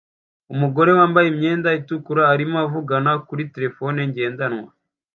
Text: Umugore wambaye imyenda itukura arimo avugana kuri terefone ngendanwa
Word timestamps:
Umugore 0.53 0.91
wambaye 0.99 1.27
imyenda 1.29 1.69
itukura 1.79 2.23
arimo 2.33 2.57
avugana 2.65 3.11
kuri 3.27 3.43
terefone 3.53 3.99
ngendanwa 4.09 4.69